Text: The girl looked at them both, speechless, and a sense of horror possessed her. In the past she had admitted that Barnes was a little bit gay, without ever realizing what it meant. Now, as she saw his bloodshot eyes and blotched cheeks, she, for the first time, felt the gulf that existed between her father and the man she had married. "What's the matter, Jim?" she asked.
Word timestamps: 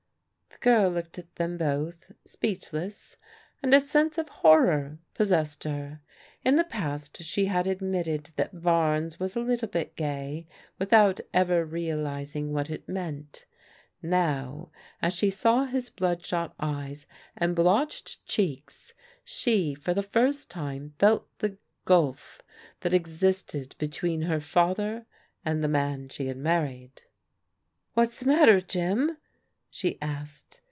The 0.51 0.65
girl 0.65 0.91
looked 0.91 1.17
at 1.17 1.33
them 1.37 1.57
both, 1.57 2.11
speechless, 2.23 3.17
and 3.63 3.73
a 3.73 3.79
sense 3.79 4.19
of 4.19 4.29
horror 4.29 4.99
possessed 5.15 5.63
her. 5.63 6.01
In 6.45 6.55
the 6.55 6.63
past 6.63 7.23
she 7.23 7.45
had 7.45 7.65
admitted 7.65 8.29
that 8.35 8.61
Barnes 8.61 9.19
was 9.19 9.35
a 9.35 9.39
little 9.39 9.67
bit 9.69 9.95
gay, 9.95 10.45
without 10.77 11.19
ever 11.33 11.65
realizing 11.65 12.53
what 12.53 12.69
it 12.69 12.87
meant. 12.87 13.45
Now, 14.03 14.69
as 15.01 15.15
she 15.15 15.31
saw 15.31 15.65
his 15.65 15.89
bloodshot 15.89 16.53
eyes 16.59 17.07
and 17.35 17.55
blotched 17.55 18.23
cheeks, 18.27 18.93
she, 19.25 19.73
for 19.73 19.95
the 19.95 20.03
first 20.03 20.51
time, 20.51 20.93
felt 20.99 21.25
the 21.39 21.57
gulf 21.85 22.39
that 22.81 22.93
existed 22.93 23.75
between 23.79 24.23
her 24.23 24.39
father 24.39 25.07
and 25.43 25.63
the 25.63 25.67
man 25.67 26.07
she 26.09 26.27
had 26.27 26.37
married. 26.37 27.01
"What's 27.95 28.19
the 28.19 28.27
matter, 28.27 28.61
Jim?" 28.61 29.17
she 29.73 29.97
asked. 30.01 30.59